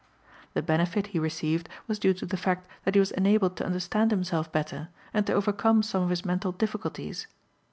The 0.55 0.63
benefit 0.63 1.05
he 1.13 1.19
received 1.19 1.69
was 1.85 1.99
due 1.99 2.15
to 2.15 2.25
the 2.25 2.35
fact 2.35 2.67
that 2.85 2.95
he 2.95 2.99
was 2.99 3.11
enabled 3.11 3.55
to 3.57 3.65
understand 3.67 4.09
himself 4.09 4.51
better 4.51 4.89
and 5.13 5.27
to 5.27 5.33
overcome 5.33 5.83
some 5.83 6.01
of 6.01 6.09
his 6.09 6.25
mental 6.25 6.51
difficulties. 6.51 7.27